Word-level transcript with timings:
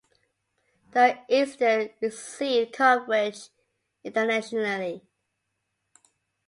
The 0.93 1.19
incident 1.29 1.91
received 2.01 2.73
coverage 2.73 3.49
internationally. 4.03 5.03